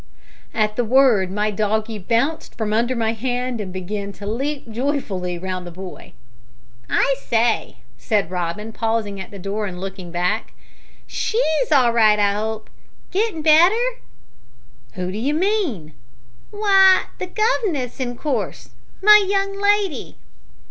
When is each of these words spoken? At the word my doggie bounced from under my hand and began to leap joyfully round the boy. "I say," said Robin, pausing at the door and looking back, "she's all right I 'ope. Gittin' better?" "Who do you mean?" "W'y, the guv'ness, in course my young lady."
At 0.55 0.77
the 0.77 0.83
word 0.83 1.29
my 1.31 1.51
doggie 1.51 1.99
bounced 1.99 2.55
from 2.57 2.73
under 2.73 2.95
my 2.95 3.13
hand 3.13 3.61
and 3.61 3.71
began 3.71 4.11
to 4.13 4.25
leap 4.25 4.67
joyfully 4.71 5.37
round 5.37 5.67
the 5.67 5.71
boy. 5.71 6.13
"I 6.89 7.13
say," 7.19 7.75
said 7.99 8.31
Robin, 8.31 8.73
pausing 8.73 9.21
at 9.21 9.29
the 9.29 9.37
door 9.37 9.67
and 9.67 9.79
looking 9.79 10.09
back, 10.09 10.53
"she's 11.05 11.71
all 11.71 11.93
right 11.93 12.17
I 12.17 12.33
'ope. 12.35 12.71
Gittin' 13.11 13.43
better?" 13.43 13.75
"Who 14.93 15.11
do 15.11 15.19
you 15.19 15.35
mean?" 15.35 15.93
"W'y, 16.51 17.01
the 17.19 17.27
guv'ness, 17.27 17.99
in 17.99 18.17
course 18.17 18.71
my 19.03 19.23
young 19.29 19.61
lady." 19.61 20.17